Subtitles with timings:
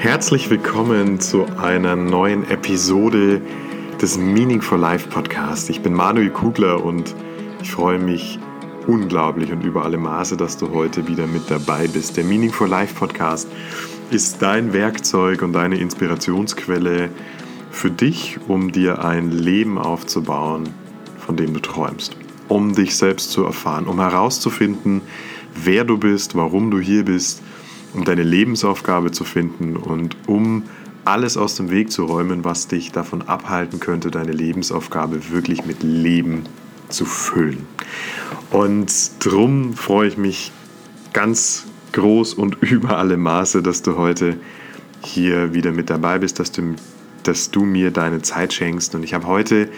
[0.00, 3.42] Herzlich willkommen zu einer neuen Episode
[4.00, 5.68] des Meaning for Life Podcast.
[5.68, 7.14] Ich bin Manuel Kugler und
[7.60, 8.38] ich freue mich
[8.86, 12.16] unglaublich und über alle Maße, dass du heute wieder mit dabei bist.
[12.16, 13.46] Der Meaning for Life Podcast
[14.10, 17.10] ist dein Werkzeug und deine Inspirationsquelle
[17.70, 20.70] für dich, um dir ein Leben aufzubauen,
[21.18, 22.16] von dem du träumst.
[22.48, 25.02] Um dich selbst zu erfahren, um herauszufinden,
[25.62, 27.42] wer du bist, warum du hier bist,
[27.94, 30.64] um deine Lebensaufgabe zu finden und um
[31.04, 35.82] alles aus dem Weg zu räumen, was dich davon abhalten könnte, deine Lebensaufgabe wirklich mit
[35.82, 36.44] Leben
[36.88, 37.66] zu füllen.
[38.50, 40.52] Und drum freue ich mich
[41.12, 44.36] ganz groß und über alle Maße, dass du heute
[45.02, 46.74] hier wieder mit dabei bist, dass du,
[47.22, 48.94] dass du mir deine Zeit schenkst.
[48.94, 49.68] Und ich habe heute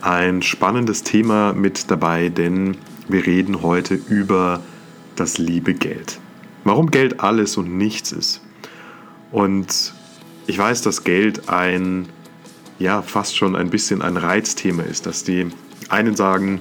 [0.00, 2.76] ein spannendes Thema mit dabei, denn
[3.08, 4.62] wir reden heute über
[5.16, 6.18] das liebe Geld.
[6.66, 8.40] Warum Geld alles und nichts ist.
[9.30, 9.94] Und
[10.48, 12.08] ich weiß, dass Geld ein,
[12.80, 15.46] ja, fast schon ein bisschen ein Reizthema ist, dass die
[15.90, 16.60] einen sagen,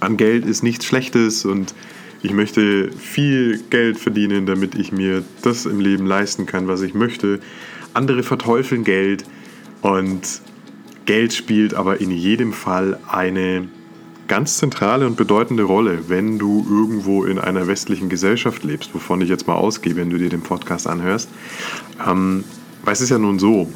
[0.00, 1.74] an Geld ist nichts Schlechtes und
[2.22, 6.94] ich möchte viel Geld verdienen, damit ich mir das im Leben leisten kann, was ich
[6.94, 7.40] möchte.
[7.92, 9.24] Andere verteufeln Geld
[9.82, 10.22] und
[11.04, 13.68] Geld spielt aber in jedem Fall eine
[14.28, 19.28] ganz zentrale und bedeutende Rolle, wenn du irgendwo in einer westlichen Gesellschaft lebst, wovon ich
[19.28, 21.28] jetzt mal ausgehe, wenn du dir den Podcast anhörst.
[22.06, 22.44] Ähm,
[22.84, 23.70] weil es ist ja nun so,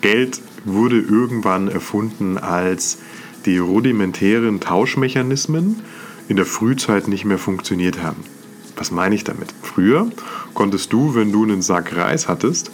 [0.00, 2.98] Geld wurde irgendwann erfunden, als
[3.46, 5.82] die rudimentären Tauschmechanismen
[6.28, 8.22] in der Frühzeit nicht mehr funktioniert haben.
[8.76, 9.52] Was meine ich damit?
[9.62, 10.08] Früher
[10.54, 12.70] konntest du, wenn du einen Sack Reis hattest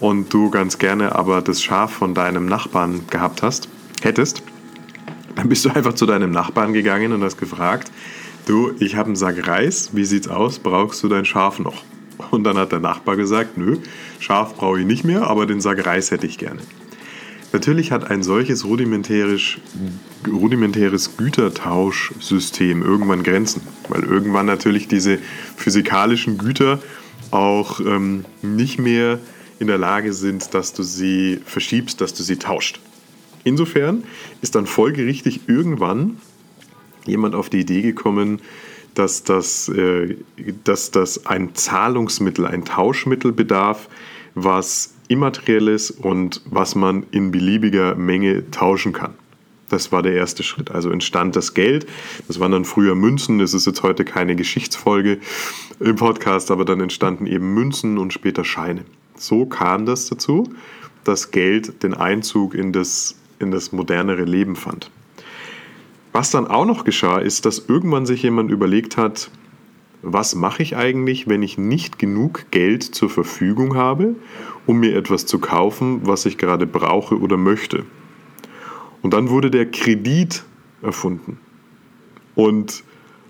[0.00, 3.68] und du ganz gerne aber das Schaf von deinem Nachbarn gehabt hast,
[4.02, 4.42] hättest,
[5.34, 7.90] dann bist du einfach zu deinem Nachbarn gegangen und hast gefragt,
[8.46, 11.82] du, ich habe einen Sack Reis, wie sieht's aus, brauchst du dein Schaf noch?
[12.30, 13.78] Und dann hat der Nachbar gesagt, nö,
[14.20, 16.60] Schaf brauche ich nicht mehr, aber den Sack Reis hätte ich gerne.
[17.52, 19.58] Natürlich hat ein solches rudimentäres,
[20.26, 25.18] rudimentäres Gütertauschsystem irgendwann Grenzen, weil irgendwann natürlich diese
[25.56, 26.78] physikalischen Güter
[27.30, 29.18] auch ähm, nicht mehr
[29.58, 32.80] in der Lage sind, dass du sie verschiebst, dass du sie tauscht.
[33.44, 34.04] Insofern
[34.40, 36.18] ist dann folgerichtig irgendwann
[37.06, 38.40] jemand auf die Idee gekommen,
[38.94, 40.16] dass das, äh,
[40.64, 43.88] dass das ein Zahlungsmittel, ein Tauschmittel bedarf,
[44.34, 49.14] was immaterielles und was man in beliebiger Menge tauschen kann.
[49.68, 50.70] Das war der erste Schritt.
[50.70, 51.86] Also entstand das Geld.
[52.28, 53.38] Das waren dann früher Münzen.
[53.38, 55.18] Das ist jetzt heute keine Geschichtsfolge
[55.80, 58.84] im Podcast, aber dann entstanden eben Münzen und später Scheine.
[59.16, 60.52] So kam das dazu,
[61.04, 64.90] dass Geld den Einzug in das, in das modernere Leben fand.
[66.12, 69.30] Was dann auch noch geschah, ist, dass irgendwann sich jemand überlegt hat,
[70.02, 74.16] was mache ich eigentlich, wenn ich nicht genug Geld zur Verfügung habe,
[74.66, 77.84] um mir etwas zu kaufen, was ich gerade brauche oder möchte.
[79.00, 80.44] Und dann wurde der Kredit
[80.82, 81.38] erfunden.
[82.34, 82.84] Und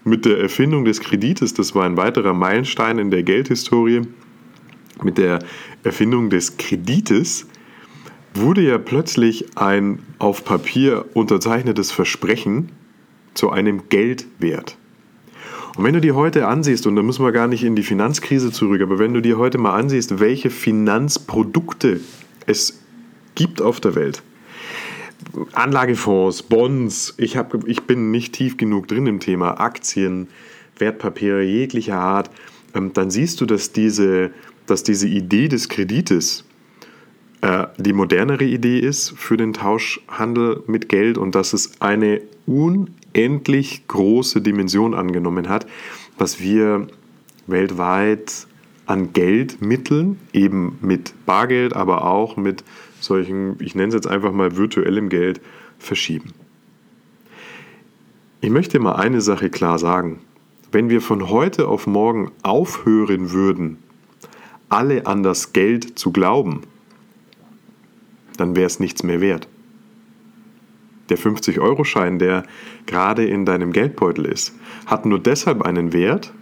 [0.05, 4.03] mit der Erfindung des Kredites, das war ein weiterer Meilenstein in der Geldhistorie,
[5.03, 5.41] mit der
[5.85, 7.47] Erfindung des Kredites
[8.35, 12.71] wurde ja plötzlich ein auf Papier unterzeichnetes Versprechen
[13.35, 14.77] zu einem Geldwert.
[15.77, 18.53] Und wenn du dir heute ansiehst, und da müssen wir gar nicht in die Finanzkrise
[18.53, 22.01] zurück, aber wenn du dir heute mal ansiehst, welche Finanzprodukte
[22.47, 22.83] es
[23.35, 24.23] gibt auf der Welt,
[25.53, 30.29] Anlagefonds, Bonds, ich, hab, ich bin nicht tief genug drin im Thema Aktien,
[30.79, 32.31] Wertpapiere jeglicher Art,
[32.75, 34.31] ähm, dann siehst du, dass diese,
[34.67, 36.45] dass diese Idee des Kredites
[37.77, 44.41] die modernere Idee ist für den Tauschhandel mit Geld und dass es eine unendlich große
[44.41, 45.67] Dimension angenommen hat,
[46.19, 46.87] was wir
[47.49, 48.47] weltweit
[48.87, 52.63] an Geldmitteln, eben mit Bargeld, aber auch mit
[53.01, 55.41] solchen, ich nenne es jetzt einfach mal virtuellem Geld,
[55.79, 56.33] verschieben.
[58.41, 60.21] Ich möchte mal eine Sache klar sagen.
[60.71, 63.79] Wenn wir von heute auf morgen aufhören würden,
[64.69, 66.63] alle an das Geld zu glauben,
[68.43, 69.49] dann wäre es nichts mehr wert.
[71.09, 72.45] Der 50-Euro-Schein, der
[72.87, 74.55] gerade in deinem Geldbeutel ist,
[74.87, 76.33] hat nur deshalb einen Wert,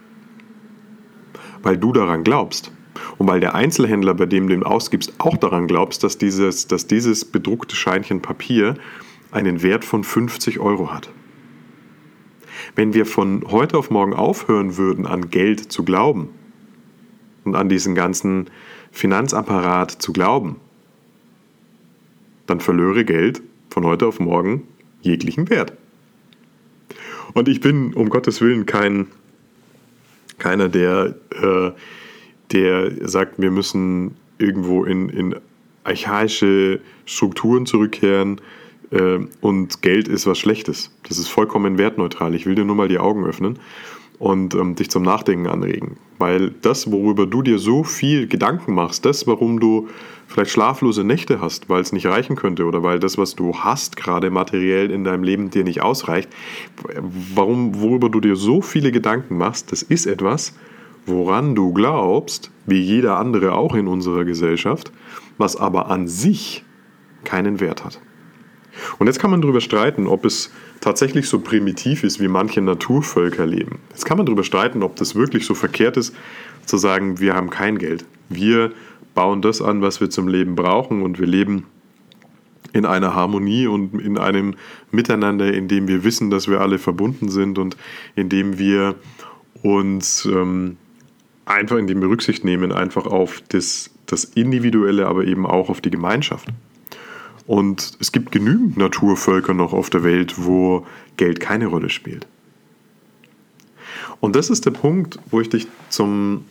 [1.62, 2.72] weil du daran glaubst.
[3.18, 6.86] Und weil der Einzelhändler, bei dem du ihn ausgibst, auch daran glaubst, dass dieses, dass
[6.86, 8.74] dieses bedruckte Scheinchen Papier
[9.30, 11.10] einen Wert von 50 Euro hat.
[12.74, 16.30] Wenn wir von heute auf morgen aufhören würden, an Geld zu glauben
[17.44, 18.48] und an diesen ganzen
[18.90, 20.56] Finanzapparat zu glauben,
[22.50, 24.64] dann verlöre Geld von heute auf morgen
[25.00, 25.72] jeglichen Wert.
[27.32, 29.06] Und ich bin um Gottes Willen kein,
[30.38, 31.70] keiner, der, äh,
[32.52, 35.36] der sagt, wir müssen irgendwo in, in
[35.84, 38.40] archaische Strukturen zurückkehren
[38.90, 40.90] äh, und Geld ist was Schlechtes.
[41.08, 42.34] Das ist vollkommen wertneutral.
[42.34, 43.58] Ich will dir nur mal die Augen öffnen
[44.20, 45.96] und ähm, dich zum Nachdenken anregen.
[46.18, 49.88] Weil das, worüber du dir so viel Gedanken machst, das, warum du
[50.28, 53.96] vielleicht schlaflose Nächte hast, weil es nicht reichen könnte oder weil das, was du hast,
[53.96, 56.28] gerade materiell in deinem Leben dir nicht ausreicht,
[57.34, 60.54] warum, worüber du dir so viele Gedanken machst, das ist etwas,
[61.06, 64.92] woran du glaubst, wie jeder andere auch in unserer Gesellschaft,
[65.38, 66.62] was aber an sich
[67.24, 68.00] keinen Wert hat.
[68.98, 70.50] Und jetzt kann man darüber streiten, ob es
[70.80, 73.78] tatsächlich so primitiv ist, wie manche Naturvölker leben.
[73.90, 76.14] Jetzt kann man darüber streiten, ob das wirklich so verkehrt ist,
[76.66, 78.04] zu sagen, wir haben kein Geld.
[78.28, 78.72] Wir
[79.14, 81.66] bauen das an, was wir zum Leben brauchen und wir leben
[82.72, 84.54] in einer Harmonie und in einem
[84.90, 87.76] Miteinander, in dem wir wissen, dass wir alle verbunden sind und
[88.14, 88.94] in dem wir
[89.62, 90.76] uns ähm,
[91.44, 95.90] einfach, in dem Rücksicht nehmen, einfach auf das, das Individuelle, aber eben auch auf die
[95.90, 96.48] Gemeinschaft.
[97.50, 100.86] Und es gibt genügend Naturvölker noch auf der Welt, wo
[101.16, 102.28] Geld keine Rolle spielt.
[104.20, 106.44] Und das ist der Punkt, wo ich dich zum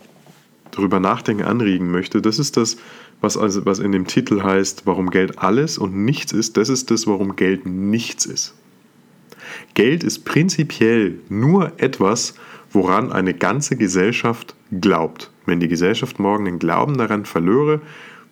[0.71, 2.21] darüber nachdenken anregen möchte.
[2.21, 2.75] Das ist das,
[3.21, 6.57] was, also, was in dem Titel heißt, warum Geld alles und nichts ist.
[6.57, 8.53] Das ist das, warum Geld nichts ist.
[9.75, 12.33] Geld ist prinzipiell nur etwas,
[12.73, 15.31] woran eine ganze Gesellschaft glaubt.
[15.45, 17.79] Wenn die Gesellschaft morgen den Glauben daran verlöre,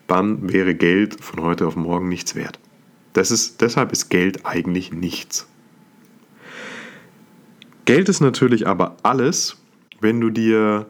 [0.07, 2.59] dann wäre Geld von heute auf morgen nichts wert.
[3.13, 5.47] Das ist, deshalb ist Geld eigentlich nichts.
[7.85, 9.57] Geld ist natürlich aber alles,
[10.01, 10.87] wenn du dir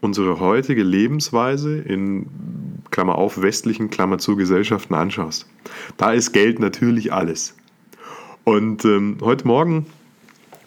[0.00, 2.26] unsere heutige Lebensweise in
[2.90, 5.48] Klammer auf westlichen Klammer zu Gesellschaften anschaust.
[5.96, 7.54] Da ist Geld natürlich alles.
[8.44, 9.86] Und ähm, heute Morgen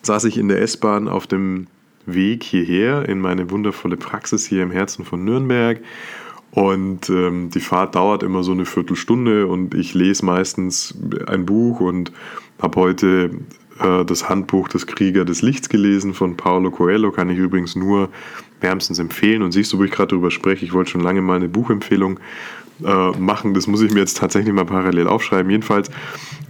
[0.03, 1.67] saß ich in der S-Bahn auf dem
[2.05, 5.81] Weg hierher in meine wundervolle Praxis hier im Herzen von Nürnberg
[6.55, 10.95] und ähm, die Fahrt dauert immer so eine Viertelstunde und ich lese meistens
[11.27, 12.13] ein Buch und
[12.61, 13.31] habe heute
[13.81, 18.07] äh, das Handbuch des Krieger des Lichts gelesen von Paulo Coelho, kann ich übrigens nur
[18.61, 19.41] wärmstens empfehlen.
[19.41, 22.21] Und siehst du, wo ich gerade drüber spreche, ich wollte schon lange mal eine Buchempfehlung
[22.85, 23.53] äh, machen.
[23.53, 25.51] Das muss ich mir jetzt tatsächlich mal parallel aufschreiben.
[25.51, 25.91] Jedenfalls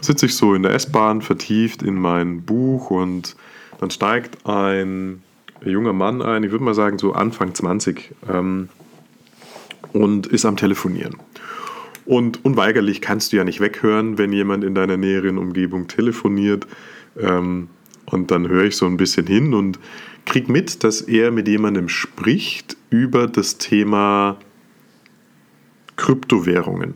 [0.02, 3.36] sitze ich so in der S-Bahn vertieft in mein Buch und
[3.80, 5.24] dann steigt ein
[5.66, 8.12] junger Mann ein, ich würde mal sagen so Anfang 20.
[8.32, 8.70] Ähm,
[9.96, 11.16] und ist am Telefonieren.
[12.06, 16.68] Und unweigerlich kannst du ja nicht weghören, wenn jemand in deiner näheren Umgebung telefoniert.
[17.18, 17.70] Ähm,
[18.06, 19.80] und dann höre ich so ein bisschen hin und
[20.26, 24.38] krieg mit, dass er mit jemandem spricht über das Thema
[25.96, 26.96] Kryptowährungen.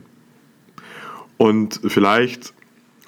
[1.38, 2.52] Und vielleicht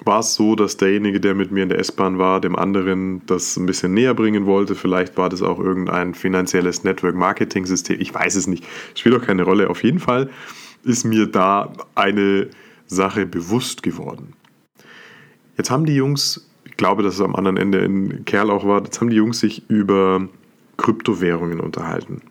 [0.05, 3.57] war es so, dass derjenige, der mit mir in der S-Bahn war, dem anderen das
[3.57, 4.75] ein bisschen näher bringen wollte.
[4.75, 7.99] Vielleicht war das auch irgendein finanzielles Network-Marketing-System.
[7.99, 8.65] Ich weiß es nicht.
[8.95, 9.69] Spielt auch keine Rolle.
[9.69, 10.29] Auf jeden Fall
[10.83, 12.49] ist mir da eine
[12.87, 14.33] Sache bewusst geworden.
[15.57, 18.83] Jetzt haben die Jungs, ich glaube, dass es am anderen Ende ein Kerl auch war,
[18.83, 20.27] jetzt haben die Jungs sich über
[20.77, 22.21] Kryptowährungen unterhalten.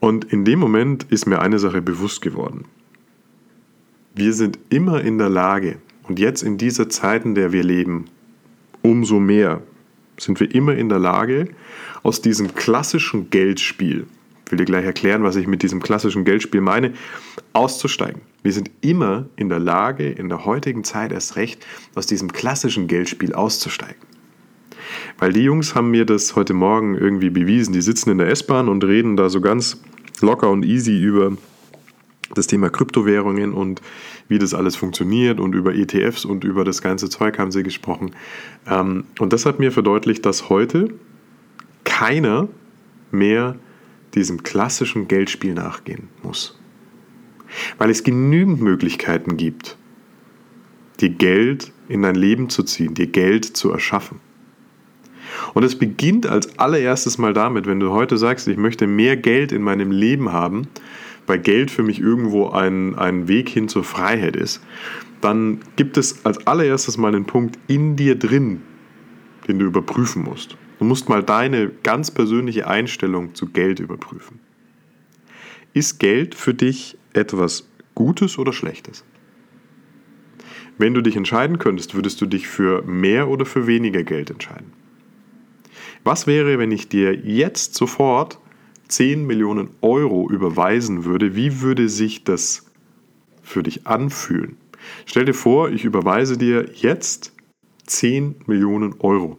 [0.00, 2.64] Und in dem Moment ist mir eine Sache bewusst geworden.
[4.14, 5.78] Wir sind immer in der Lage,
[6.08, 8.06] und jetzt in dieser Zeit, in der wir leben,
[8.82, 9.62] umso mehr
[10.16, 11.48] sind wir immer in der Lage,
[12.02, 14.06] aus diesem klassischen Geldspiel,
[14.46, 16.94] ich will dir gleich erklären, was ich mit diesem klassischen Geldspiel meine,
[17.52, 18.22] auszusteigen.
[18.42, 22.86] Wir sind immer in der Lage, in der heutigen Zeit erst recht, aus diesem klassischen
[22.86, 24.00] Geldspiel auszusteigen.
[25.18, 27.74] Weil die Jungs haben mir das heute Morgen irgendwie bewiesen.
[27.74, 29.82] Die sitzen in der S-Bahn und reden da so ganz
[30.22, 31.36] locker und easy über
[32.34, 33.80] das Thema Kryptowährungen und
[34.28, 38.12] wie das alles funktioniert und über ETFs und über das ganze Zeug haben sie gesprochen.
[38.66, 40.94] Ähm, und das hat mir verdeutlicht, dass heute
[41.84, 42.48] keiner
[43.10, 43.56] mehr
[44.14, 46.58] diesem klassischen Geldspiel nachgehen muss.
[47.78, 49.76] Weil es genügend Möglichkeiten gibt,
[51.00, 54.20] dir Geld in dein Leben zu ziehen, dir Geld zu erschaffen.
[55.54, 59.52] Und es beginnt als allererstes mal damit, wenn du heute sagst, ich möchte mehr Geld
[59.52, 60.68] in meinem Leben haben,
[61.28, 64.62] weil Geld für mich irgendwo ein, ein Weg hin zur Freiheit ist,
[65.20, 68.62] dann gibt es als allererstes mal einen Punkt in dir drin,
[69.46, 70.56] den du überprüfen musst.
[70.78, 74.38] Du musst mal deine ganz persönliche Einstellung zu Geld überprüfen.
[75.74, 79.04] Ist Geld für dich etwas Gutes oder Schlechtes?
[80.78, 84.72] Wenn du dich entscheiden könntest, würdest du dich für mehr oder für weniger Geld entscheiden?
[86.04, 88.38] Was wäre, wenn ich dir jetzt sofort
[88.88, 92.66] 10 Millionen Euro überweisen würde, wie würde sich das
[93.42, 94.56] für dich anfühlen?
[95.06, 97.32] Stell dir vor, ich überweise dir jetzt
[97.86, 99.38] 10 Millionen Euro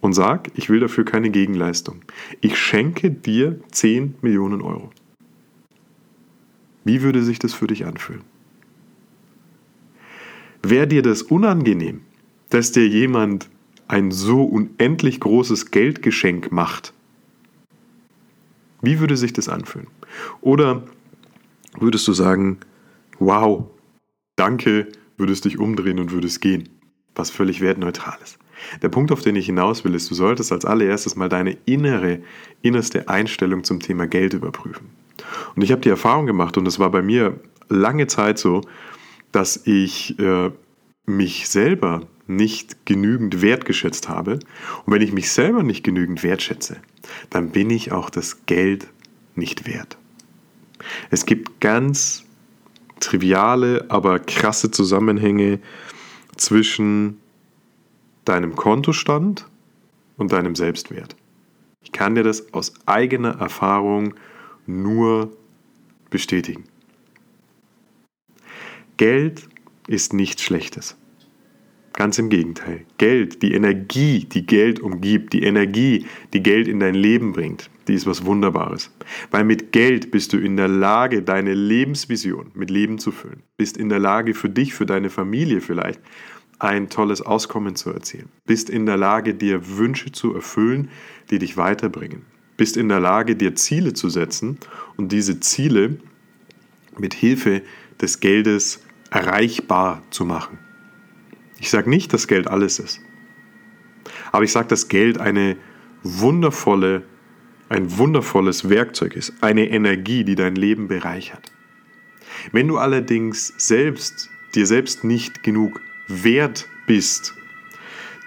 [0.00, 2.02] und sag, ich will dafür keine Gegenleistung.
[2.40, 4.90] Ich schenke dir 10 Millionen Euro.
[6.84, 8.22] Wie würde sich das für dich anfühlen?
[10.62, 12.00] Wäre dir das unangenehm,
[12.48, 13.48] dass dir jemand
[13.86, 16.94] ein so unendlich großes Geldgeschenk macht?
[18.82, 19.88] Wie würde sich das anfühlen?
[20.40, 20.82] Oder
[21.78, 22.58] würdest du sagen,
[23.18, 23.66] wow,
[24.36, 26.68] danke, würdest dich umdrehen und würdest gehen?
[27.14, 28.38] Was völlig wertneutral ist.
[28.82, 32.20] Der Punkt, auf den ich hinaus will, ist, du solltest als allererstes mal deine innere,
[32.62, 34.88] innerste Einstellung zum Thema Geld überprüfen.
[35.54, 38.62] Und ich habe die Erfahrung gemacht, und das war bei mir lange Zeit so,
[39.32, 40.50] dass ich äh,
[41.06, 44.34] mich selber nicht genügend wertgeschätzt habe.
[44.84, 46.76] Und wenn ich mich selber nicht genügend wertschätze,
[47.30, 48.86] dann bin ich auch das Geld
[49.34, 49.96] nicht wert.
[51.10, 52.24] Es gibt ganz
[53.00, 55.58] triviale, aber krasse Zusammenhänge
[56.36, 57.18] zwischen
[58.24, 59.46] deinem Kontostand
[60.16, 61.16] und deinem Selbstwert.
[61.82, 64.14] Ich kann dir das aus eigener Erfahrung
[64.66, 65.32] nur
[66.10, 66.64] bestätigen.
[68.96, 69.48] Geld
[69.86, 70.96] ist nichts Schlechtes.
[71.98, 72.84] Ganz im Gegenteil.
[72.98, 77.94] Geld, die Energie, die Geld umgibt, die Energie, die Geld in dein Leben bringt, die
[77.94, 78.92] ist was Wunderbares.
[79.32, 83.42] Weil mit Geld bist du in der Lage, deine Lebensvision mit Leben zu füllen.
[83.56, 86.00] Bist in der Lage für dich, für deine Familie vielleicht
[86.60, 88.28] ein tolles Auskommen zu erzielen.
[88.46, 90.90] Bist in der Lage, dir Wünsche zu erfüllen,
[91.30, 92.22] die dich weiterbringen.
[92.56, 94.58] Bist in der Lage, dir Ziele zu setzen
[94.96, 95.98] und diese Ziele
[96.96, 97.62] mit Hilfe
[98.00, 100.60] des Geldes erreichbar zu machen.
[101.58, 103.00] Ich sage nicht, dass Geld alles ist.
[104.32, 105.56] Aber ich sage, dass Geld eine
[106.02, 107.02] wundervolle,
[107.68, 111.52] ein wundervolles Werkzeug ist, eine Energie, die dein Leben bereichert.
[112.52, 117.34] Wenn du allerdings selbst dir selbst nicht genug wert bist,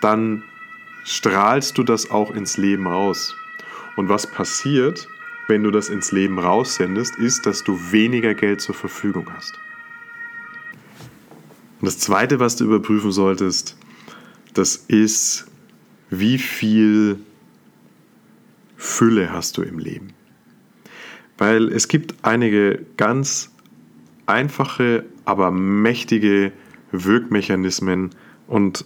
[0.02, 0.44] dann
[1.04, 3.36] strahlst du das auch ins Leben raus.
[3.96, 5.08] Und was passiert,
[5.48, 9.60] wenn du das ins Leben raussendest, ist, dass du weniger Geld zur Verfügung hast.
[11.82, 13.76] Und das Zweite, was du überprüfen solltest,
[14.54, 15.48] das ist,
[16.12, 17.18] wie viel
[18.78, 20.14] Fülle hast du im Leben.
[21.40, 23.50] Weil es gibt einige ganz
[24.28, 26.52] einfache, aber mächtige
[26.92, 28.12] Wirkmechanismen
[28.46, 28.86] und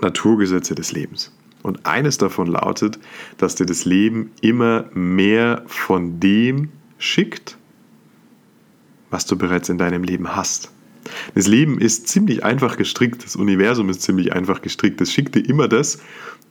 [0.00, 1.32] Naturgesetze des Lebens.
[1.62, 3.00] Und eines davon lautet,
[3.38, 7.58] dass dir das Leben immer mehr von dem schickt,
[9.10, 10.70] was du bereits in deinem Leben hast.
[11.34, 15.00] Das Leben ist ziemlich einfach gestrickt, das Universum ist ziemlich einfach gestrickt.
[15.00, 16.00] Es schickt dir immer das,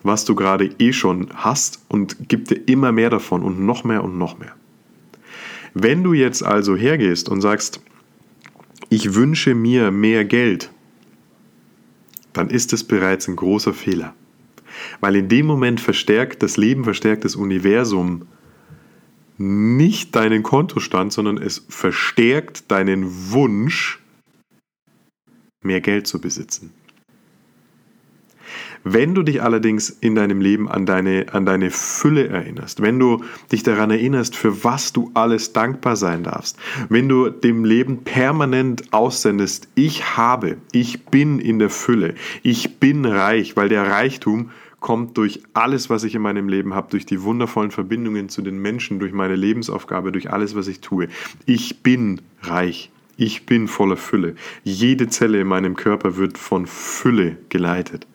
[0.04, 4.04] was du gerade eh schon hast und gibt dir immer mehr davon und noch mehr
[4.04, 4.54] und noch mehr.
[5.74, 7.82] Wenn du jetzt also hergehst und sagst,
[8.90, 10.72] ich wünsche mir mehr Geld,
[12.34, 14.14] dann ist es bereits ein großer Fehler.
[15.00, 18.28] Weil in dem Moment verstärkt das Leben, verstärkt das Universum
[19.38, 23.99] nicht deinen Kontostand, sondern es verstärkt deinen Wunsch,
[25.62, 26.72] mehr Geld zu besitzen.
[28.84, 33.24] Wenn du dich allerdings in deinem Leben an deine, an deine Fülle erinnerst, wenn du
[33.52, 38.94] dich daran erinnerst, für was du alles dankbar sein darfst, wenn du dem Leben permanent
[38.94, 45.18] aussendest, ich habe, ich bin in der Fülle, ich bin reich, weil der Reichtum kommt
[45.18, 49.00] durch alles, was ich in meinem Leben habe, durch die wundervollen Verbindungen zu den Menschen,
[49.00, 51.10] durch meine Lebensaufgabe, durch alles, was ich tue.
[51.46, 52.92] Ich bin reich.
[53.22, 54.36] Ich bin voller Fülle.
[54.64, 58.08] Jede Zelle in meinem Körper wird von Fülle geleitet.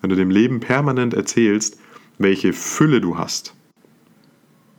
[0.00, 1.80] Wenn du dem Leben permanent erzählst,
[2.18, 3.56] welche Fülle du hast,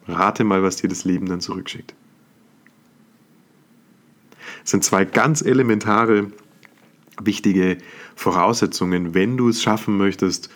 [0.08, 1.94] rate mal, was dir das Leben dann zurückschickt.
[4.64, 6.32] Es sind zwei ganz elementare,
[7.22, 7.78] wichtige
[8.16, 10.50] Voraussetzungen, wenn du es schaffen möchtest,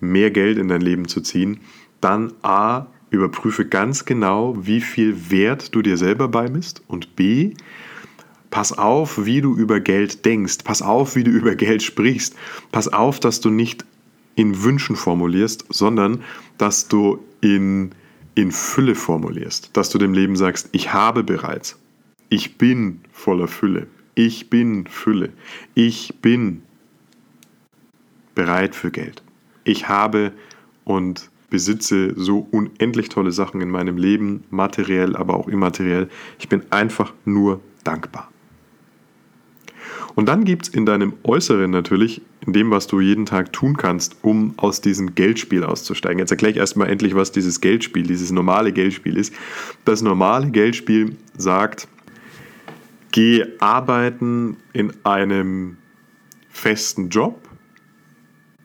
[0.00, 1.60] mehr Geld in dein Leben zu ziehen,
[2.00, 7.54] dann A, überprüfe ganz genau, wie viel Wert du dir selber beimisst und B,
[8.54, 10.58] Pass auf, wie du über Geld denkst.
[10.62, 12.36] Pass auf, wie du über Geld sprichst.
[12.70, 13.84] Pass auf, dass du nicht
[14.36, 16.22] in Wünschen formulierst, sondern
[16.56, 17.90] dass du in,
[18.36, 19.70] in Fülle formulierst.
[19.72, 21.80] Dass du dem Leben sagst, ich habe bereits.
[22.28, 23.88] Ich bin voller Fülle.
[24.14, 25.32] Ich bin Fülle.
[25.74, 26.62] Ich bin
[28.36, 29.24] bereit für Geld.
[29.64, 30.30] Ich habe
[30.84, 36.08] und besitze so unendlich tolle Sachen in meinem Leben, materiell, aber auch immateriell.
[36.38, 38.30] Ich bin einfach nur dankbar.
[40.14, 43.76] Und dann gibt es in deinem Äußeren natürlich, in dem, was du jeden Tag tun
[43.76, 46.18] kannst, um aus diesem Geldspiel auszusteigen.
[46.18, 49.34] Jetzt erkläre ich erstmal endlich, was dieses Geldspiel, dieses normale Geldspiel ist.
[49.84, 51.88] Das normale Geldspiel sagt,
[53.10, 55.78] geh arbeiten in einem
[56.48, 57.48] festen Job,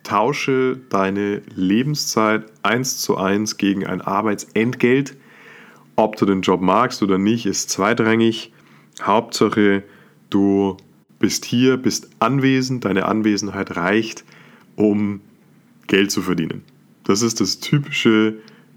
[0.04, 5.18] tausche deine Lebenszeit eins zu eins gegen ein Arbeitsentgelt.
[5.96, 8.54] Ob du den Job magst oder nicht, ist zweitrangig.
[9.02, 9.84] Hauptsache,
[10.30, 10.78] du
[11.20, 14.24] bist hier, bist anwesend, deine Anwesenheit reicht,
[14.76, 15.22] um
[15.88, 16.64] Geld zu verdienen.
[17.04, 18.36] Das ist das typische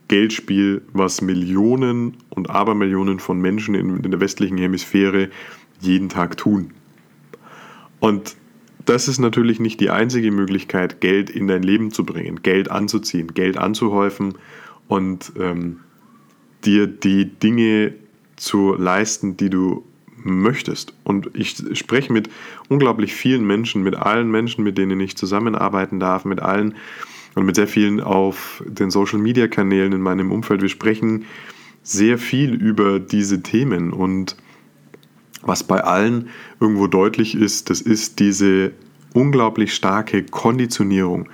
[0.08, 5.30] Geldspiel, was Millionen und Abermillionen von Menschen in, der westlichen Hemisphäre
[5.80, 6.72] jeden Tag tun.
[8.00, 8.36] Und
[8.84, 13.32] das ist natürlich nicht die einzige Möglichkeit, Geld in dein Leben zu bringen, Geld anzuziehen,
[13.34, 14.34] Geld anzuhäufen
[14.88, 15.80] und ähm,
[16.64, 17.94] dir die Dinge
[18.36, 19.84] zu leisten, die du
[20.24, 20.92] möchtest.
[21.04, 22.30] Und ich spreche mit
[22.68, 26.74] unglaublich vielen Menschen, mit allen Menschen, mit denen ich zusammenarbeiten darf, mit allen
[27.34, 30.62] und mit sehr vielen auf den Social-Media-Kanälen in meinem Umfeld.
[30.62, 31.24] Wir sprechen
[31.82, 34.36] sehr viel über diese Themen und
[35.42, 36.28] was bei allen
[36.60, 38.72] irgendwo deutlich ist, das ist diese
[39.12, 41.28] unglaublich starke Konditionierung,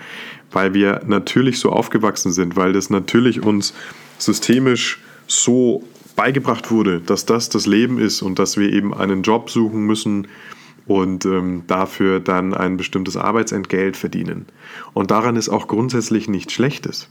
[0.50, 3.74] weil wir natürlich so aufgewachsen sind, weil das natürlich uns
[4.16, 5.84] systemisch so
[6.18, 10.26] beigebracht wurde, dass das das Leben ist und dass wir eben einen Job suchen müssen
[10.88, 14.46] und ähm, dafür dann ein bestimmtes Arbeitsentgelt verdienen.
[14.94, 17.08] Und daran ist auch grundsätzlich nichts Schlechtes.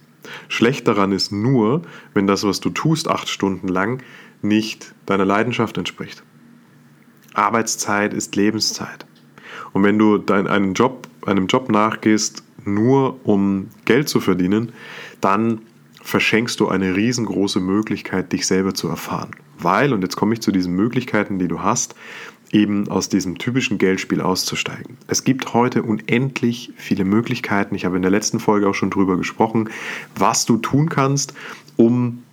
[0.50, 1.84] Schlecht daran ist nur,
[2.14, 4.04] wenn das, was du tust, acht Stunden lang,
[4.42, 6.22] nicht deiner Leidenschaft entspricht.
[7.34, 9.06] Arbeitszeit ist Lebenszeit.
[9.72, 14.74] Und wenn du dein, einen Job, einem Job nachgehst, nur um Geld zu verdienen,
[15.22, 15.62] dann
[16.08, 19.32] verschenkst du eine riesengroße Möglichkeit, dich selber zu erfahren.
[19.60, 21.96] Weil, und jetzt komme ich zu diesen Möglichkeiten, die du hast,
[22.50, 24.98] eben aus diesem typischen Geldspiel auszusteigen.
[25.08, 27.76] Es gibt heute unendlich viele Möglichkeiten.
[27.76, 29.70] Ich habe in der letzten Folge auch schon darüber gesprochen,
[30.16, 31.34] was du tun kannst,
[31.76, 32.24] um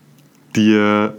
[0.54, 1.16] dir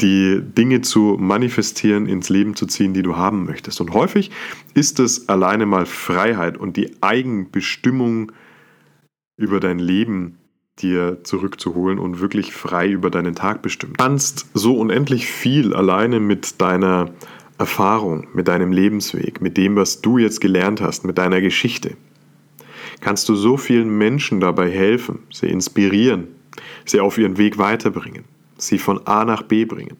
[0.00, 3.82] die Dinge zu manifestieren, ins Leben zu ziehen, die du haben möchtest.
[3.82, 4.30] Und häufig
[4.72, 8.32] ist es alleine mal Freiheit und die Eigenbestimmung
[9.36, 10.37] über dein Leben,
[10.82, 13.94] dir zurückzuholen und wirklich frei über deinen Tag bestimmen.
[13.94, 17.10] Du kannst so unendlich viel alleine mit deiner
[17.58, 21.96] Erfahrung, mit deinem Lebensweg, mit dem, was du jetzt gelernt hast, mit deiner Geschichte.
[23.00, 26.28] Kannst du so vielen Menschen dabei helfen, sie inspirieren,
[26.84, 28.24] sie auf ihren Weg weiterbringen,
[28.56, 29.96] sie von A nach B bringen.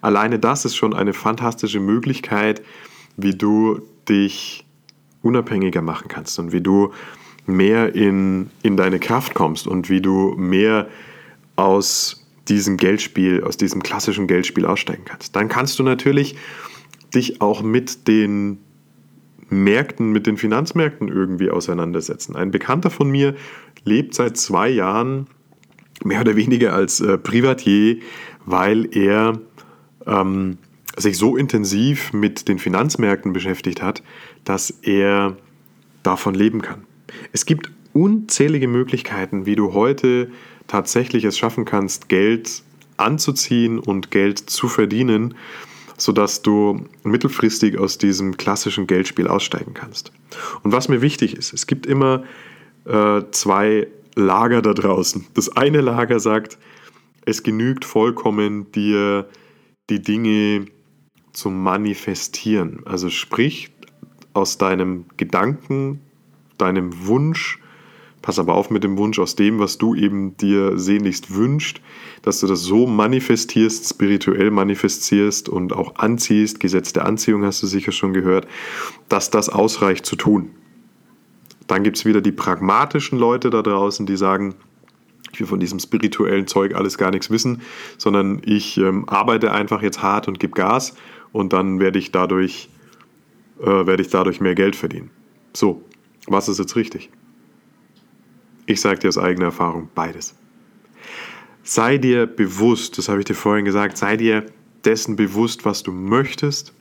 [0.00, 2.62] Alleine das ist schon eine fantastische Möglichkeit,
[3.16, 4.64] wie du dich
[5.22, 6.92] unabhängiger machen kannst und wie du
[7.48, 10.88] mehr in, in deine Kraft kommst und wie du mehr
[11.56, 15.34] aus diesem Geldspiel, aus diesem klassischen Geldspiel aussteigen kannst.
[15.34, 16.36] Dann kannst du natürlich
[17.14, 18.58] dich auch mit den
[19.50, 22.36] Märkten, mit den Finanzmärkten irgendwie auseinandersetzen.
[22.36, 23.34] Ein Bekannter von mir
[23.84, 25.26] lebt seit zwei Jahren
[26.04, 27.96] mehr oder weniger als äh, Privatier,
[28.44, 29.40] weil er
[30.06, 30.58] ähm,
[30.96, 34.02] sich so intensiv mit den Finanzmärkten beschäftigt hat,
[34.44, 35.36] dass er
[36.02, 36.87] davon leben kann.
[37.32, 40.30] Es gibt unzählige Möglichkeiten, wie du heute
[40.66, 42.62] tatsächlich es schaffen kannst, Geld
[42.96, 45.34] anzuziehen und Geld zu verdienen,
[45.96, 50.12] sodass du mittelfristig aus diesem klassischen Geldspiel aussteigen kannst.
[50.62, 52.24] Und was mir wichtig ist, es gibt immer
[52.84, 55.26] äh, zwei Lager da draußen.
[55.34, 56.58] Das eine Lager sagt,
[57.24, 59.28] es genügt vollkommen, dir
[59.90, 60.66] die Dinge
[61.32, 62.80] zu manifestieren.
[62.84, 63.70] Also sprich
[64.34, 66.00] aus deinem Gedanken,
[66.58, 67.58] deinem Wunsch,
[68.22, 71.80] pass aber auf mit dem Wunsch aus dem, was du eben dir sehnlichst wünscht,
[72.22, 77.66] dass du das so manifestierst, spirituell manifestierst und auch anziehst, Gesetz der Anziehung hast du
[77.66, 78.46] sicher schon gehört,
[79.08, 80.50] dass das ausreicht zu tun.
[81.66, 84.54] Dann gibt es wieder die pragmatischen Leute da draußen, die sagen,
[85.32, 87.62] ich will von diesem spirituellen Zeug alles gar nichts wissen,
[87.98, 90.94] sondern ich ähm, arbeite einfach jetzt hart und gebe Gas
[91.32, 92.70] und dann werde ich dadurch,
[93.60, 95.10] äh, werde ich dadurch mehr Geld verdienen.
[95.52, 95.82] So,
[96.28, 97.10] was ist jetzt richtig?
[98.66, 100.34] Ich sage dir aus eigener Erfahrung beides.
[101.62, 104.46] Sei dir bewusst, das habe ich dir vorhin gesagt, sei dir
[104.84, 106.72] dessen bewusst, was du möchtest.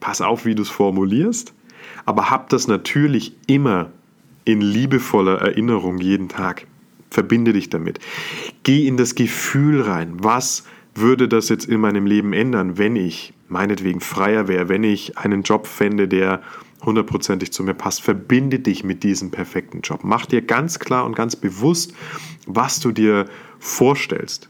[0.00, 1.52] Pass auf, wie du es formulierst,
[2.04, 3.90] aber hab das natürlich immer
[4.44, 6.66] in liebevoller Erinnerung jeden Tag.
[7.10, 7.98] Verbinde dich damit.
[8.62, 10.12] Geh in das Gefühl rein.
[10.18, 15.18] Was würde das jetzt in meinem Leben ändern, wenn ich meinetwegen freier wäre, wenn ich
[15.18, 16.42] einen Job fände, der
[16.84, 18.02] hundertprozentig zu mir passt.
[18.02, 20.00] Verbinde dich mit diesem perfekten Job.
[20.02, 21.92] Mach dir ganz klar und ganz bewusst,
[22.46, 23.26] was du dir
[23.58, 24.48] vorstellst.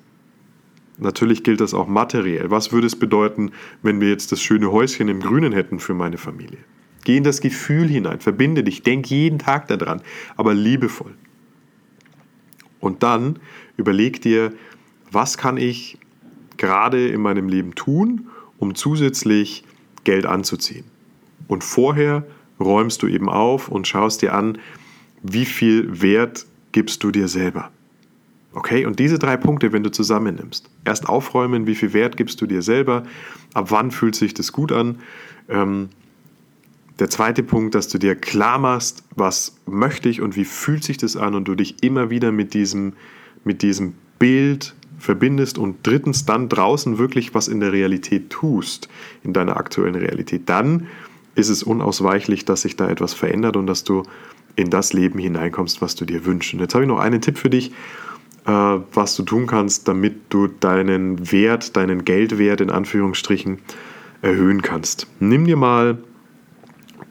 [0.99, 2.51] Natürlich gilt das auch materiell.
[2.51, 6.19] Was würde es bedeuten, wenn wir jetzt das schöne Häuschen im Grünen hätten für meine
[6.19, 6.59] Familie?
[7.05, 10.03] Geh in das Gefühl hinein, verbinde dich, denk jeden Tag daran,
[10.37, 11.15] aber liebevoll.
[12.81, 13.39] Und dann
[13.77, 14.53] überleg dir,
[15.11, 15.99] was kann ich
[16.57, 19.65] gerade in meinem Leben tun, um zusätzlich
[20.05, 20.85] Geld anzuziehen.
[21.49, 22.25] Und vorher
[22.61, 24.59] räumst du eben auf und schaust dir an,
[25.23, 27.71] wie viel Wert gibst du dir selber.
[28.53, 32.47] Okay, und diese drei Punkte, wenn du zusammennimmst, erst aufräumen, wie viel Wert gibst du
[32.47, 33.05] dir selber,
[33.55, 34.99] ab wann fühlt sich das gut an.
[35.49, 35.91] Ähm,
[36.99, 40.97] der zweite Punkt, dass du dir klar machst, was möchte ich und wie fühlt sich
[40.97, 42.95] das an und du dich immer wieder mit diesem,
[43.45, 48.89] mit diesem Bild verbindest und drittens dann draußen wirklich was in der Realität tust,
[49.23, 50.89] in deiner aktuellen Realität, dann
[51.39, 54.03] ist es unausweichlich, dass sich da etwas verändert und dass du
[54.57, 56.53] in das Leben hineinkommst, was du dir wünschst.
[56.53, 57.71] Und jetzt habe ich noch einen Tipp für dich,
[58.45, 63.61] äh, was du tun kannst, damit du deinen Wert, deinen Geldwert in Anführungsstrichen
[64.21, 65.07] erhöhen kannst.
[65.21, 65.99] Nimm dir mal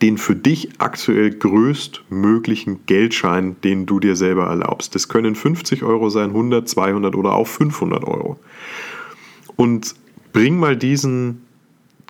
[0.02, 4.94] den für dich aktuell größtmöglichen Geldschein, den du dir selber erlaubst.
[4.94, 8.38] Das können 50 Euro sein, 100, 200 oder auch 500 Euro.
[9.56, 9.96] Und
[10.34, 11.44] bring mal diesen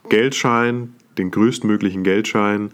[0.09, 2.71] Geldschein, den größtmöglichen Geldschein,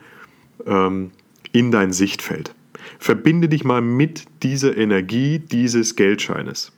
[0.66, 1.12] ähm,
[1.52, 2.54] in dein Sichtfeld.
[3.00, 6.72] Verbinde dich mal mit dieser Energie dieses Geldscheines.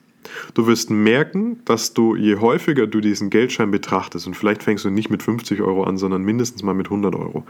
[0.54, 4.89] Du wirst merken, dass du, je häufiger du diesen Geldschein betrachtest, und vielleicht fängst du
[4.89, 7.45] nicht mit 50 Euro an, sondern mindestens mal mit 100 Euro,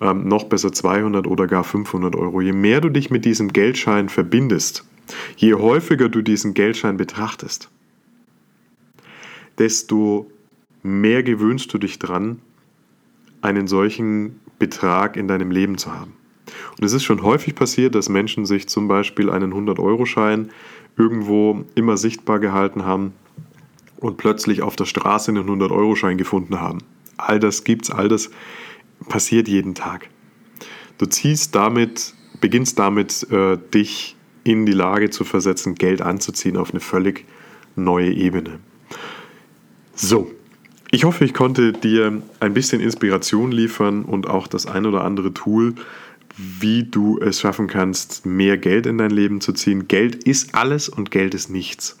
[0.00, 4.08] ähm, noch besser 200 oder gar 500 Euro, je mehr du dich mit diesem Geldschein
[4.08, 4.84] verbindest,
[5.36, 7.68] je häufiger du diesen Geldschein betrachtest,
[9.58, 10.30] desto
[10.82, 12.40] mehr gewöhnst du dich dran,
[13.42, 16.14] einen solchen Betrag in deinem Leben zu haben.
[16.78, 20.50] Und es ist schon häufig passiert, dass Menschen sich zum Beispiel einen 100-Euro-Schein
[20.96, 23.12] irgendwo immer sichtbar gehalten haben
[23.98, 26.78] und plötzlich auf der Straße einen 100-Euro-Schein gefunden haben.
[27.16, 28.30] All das gibt's, all das
[29.08, 30.08] passiert jeden Tag.
[30.98, 36.70] Du ziehst damit, beginnst damit, äh, dich in die Lage zu versetzen, Geld anzuziehen auf
[36.70, 37.26] eine völlig
[37.76, 38.58] neue Ebene.
[39.94, 40.30] So,
[40.90, 45.32] ich hoffe, ich konnte dir ein bisschen Inspiration liefern und auch das ein oder andere
[45.32, 45.74] Tool,
[46.36, 49.88] wie du es schaffen kannst, mehr Geld in dein Leben zu ziehen.
[49.88, 51.98] Geld ist alles und Geld ist nichts.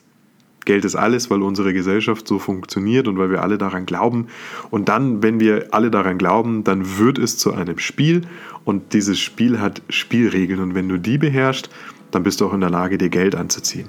[0.64, 4.26] Geld ist alles, weil unsere Gesellschaft so funktioniert und weil wir alle daran glauben.
[4.70, 8.22] Und dann, wenn wir alle daran glauben, dann wird es zu einem Spiel
[8.64, 10.60] und dieses Spiel hat Spielregeln.
[10.60, 11.70] Und wenn du die beherrschst,
[12.10, 13.88] dann bist du auch in der Lage, dir Geld anzuziehen.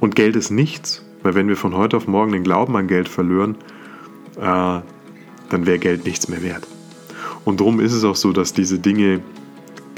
[0.00, 3.08] Und Geld ist nichts, weil wenn wir von heute auf morgen den Glauben an Geld
[3.08, 3.56] verlieren,
[4.38, 6.66] äh, dann wäre Geld nichts mehr wert.
[7.44, 9.20] Und darum ist es auch so, dass diese Dinge,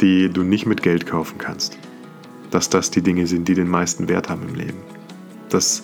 [0.01, 1.79] die du nicht mit Geld kaufen kannst,
[2.51, 4.79] dass das die Dinge sind, die den meisten Wert haben im Leben.
[5.51, 5.83] Das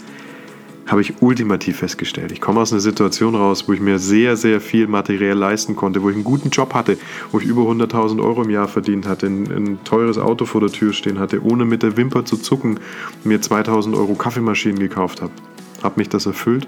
[0.90, 2.33] habe ich ultimativ festgestellt.
[2.33, 6.03] Ich komme aus einer Situation raus, wo ich mir sehr, sehr viel materiell leisten konnte,
[6.03, 6.98] wo ich einen guten Job hatte,
[7.31, 10.70] wo ich über 100.000 Euro im Jahr verdient hatte, ein, ein, teures Auto vor der
[10.70, 12.81] Tür stehen hatte, ohne mit der Wimper zu zucken,
[13.22, 15.33] mir 2.000 Euro Kaffeemaschinen gekauft habe.
[15.81, 16.66] Hat mich das erfüllt?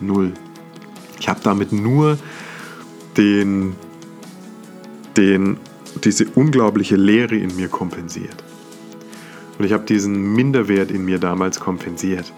[0.00, 0.32] Null.
[1.18, 2.18] Ich habe damit nur
[3.16, 3.74] den,
[5.16, 5.56] den,
[6.04, 8.44] diese unglaubliche Leere in mir kompensiert.
[9.58, 12.32] Und ich habe diesen Minderwert in mir damals kompensiert.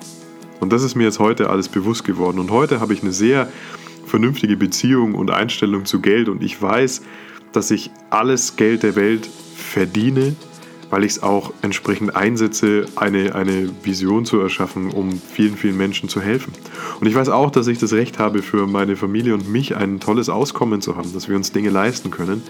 [0.60, 2.38] Und das ist mir jetzt heute alles bewusst geworden.
[2.38, 3.48] Und heute habe ich eine sehr
[4.06, 6.28] vernünftige Beziehung und Einstellung zu Geld.
[6.28, 7.02] Und ich weiß,
[7.52, 10.36] dass ich alles Geld der Welt verdiene
[10.94, 16.08] weil ich es auch entsprechend einsetze, eine, eine Vision zu erschaffen, um vielen, vielen Menschen
[16.08, 16.52] zu helfen.
[17.00, 19.98] Und ich weiß auch, dass ich das Recht habe, für meine Familie und mich ein
[19.98, 22.44] tolles Auskommen zu haben, dass wir uns Dinge leisten können.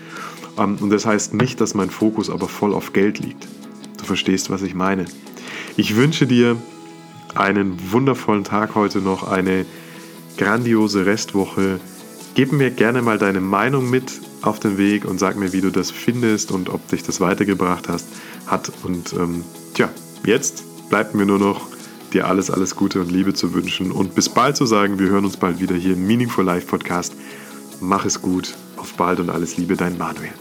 [0.59, 3.49] Ähm, und das heißt nicht, dass mein Fokus aber voll auf Geld liegt.
[3.99, 5.07] Du verstehst, was ich meine.
[5.79, 6.59] Ich wünsche dir
[7.37, 9.67] einen wundervollen Tag heute noch, eine
[10.37, 11.81] grandiose Restwoche.
[12.35, 15.71] Gib mir gerne mal deine Meinung mit auf den Weg und sag mir, wie du
[15.71, 18.07] das findest und ob dich das weitergebracht hast
[18.47, 18.73] hat.
[18.83, 19.45] Und ähm,
[19.75, 19.89] tja,
[20.25, 21.69] jetzt bleibt mir nur noch
[22.13, 25.25] dir alles, alles Gute und Liebe zu wünschen und bis bald zu sagen, wir hören
[25.25, 27.15] uns bald wieder hier im Meaningful Life Podcast.
[27.81, 30.33] Mach es gut, auf bald und alles Liebe, dein Manuel.